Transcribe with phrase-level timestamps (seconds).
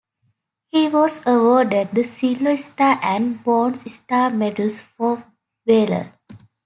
[0.69, 5.23] He was awarded the Silver Star and Bronze Star medals for
[5.67, 6.11] valor.